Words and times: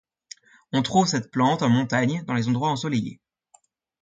On 0.71 0.81
trouve 0.81 1.05
cette 1.05 1.29
plante 1.29 1.61
en 1.61 1.69
montagne 1.69 2.23
dans 2.25 2.33
les 2.33 2.47
endroits 2.47 2.71
ensoleillés. 2.71 3.19